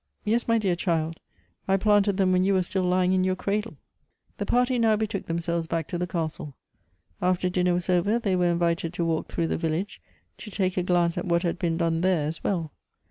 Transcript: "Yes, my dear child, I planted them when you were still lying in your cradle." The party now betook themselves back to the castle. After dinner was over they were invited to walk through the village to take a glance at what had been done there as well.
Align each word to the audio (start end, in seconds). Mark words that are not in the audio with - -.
"Yes, 0.25 0.47
my 0.47 0.57
dear 0.57 0.75
child, 0.75 1.19
I 1.67 1.77
planted 1.77 2.17
them 2.17 2.31
when 2.31 2.43
you 2.43 2.55
were 2.55 2.63
still 2.63 2.81
lying 2.81 3.13
in 3.13 3.23
your 3.23 3.35
cradle." 3.35 3.77
The 4.39 4.47
party 4.47 4.79
now 4.79 4.95
betook 4.95 5.27
themselves 5.27 5.67
back 5.67 5.87
to 5.89 5.99
the 5.99 6.07
castle. 6.07 6.55
After 7.21 7.49
dinner 7.51 7.75
was 7.75 7.87
over 7.87 8.17
they 8.17 8.35
were 8.35 8.49
invited 8.51 8.93
to 8.93 9.05
walk 9.05 9.27
through 9.31 9.49
the 9.49 9.57
village 9.61 10.01
to 10.39 10.49
take 10.49 10.75
a 10.75 10.81
glance 10.81 11.19
at 11.19 11.25
what 11.27 11.43
had 11.43 11.59
been 11.59 11.77
done 11.77 12.01
there 12.01 12.27
as 12.27 12.43
well. 12.43 12.71